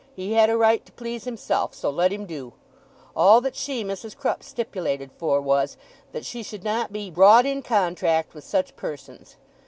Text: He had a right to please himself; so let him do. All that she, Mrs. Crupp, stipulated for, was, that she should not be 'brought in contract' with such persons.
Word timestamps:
He 0.15 0.33
had 0.33 0.49
a 0.49 0.57
right 0.57 0.83
to 0.87 0.91
please 0.91 1.25
himself; 1.25 1.75
so 1.75 1.91
let 1.91 2.11
him 2.11 2.25
do. 2.25 2.53
All 3.15 3.39
that 3.41 3.55
she, 3.55 3.83
Mrs. 3.83 4.17
Crupp, 4.17 4.41
stipulated 4.41 5.11
for, 5.19 5.39
was, 5.39 5.77
that 6.11 6.25
she 6.25 6.41
should 6.41 6.63
not 6.63 6.91
be 6.91 7.11
'brought 7.11 7.45
in 7.45 7.61
contract' 7.61 8.33
with 8.33 8.43
such 8.43 8.75
persons. 8.75 9.35